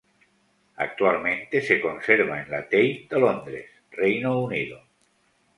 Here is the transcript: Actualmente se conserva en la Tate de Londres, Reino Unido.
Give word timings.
Actualmente 0.77 1.61
se 1.61 1.79
conserva 1.79 2.41
en 2.41 2.49
la 2.49 2.63
Tate 2.63 3.05
de 3.07 3.19
Londres, 3.19 3.69
Reino 3.91 4.39
Unido. 4.41 4.81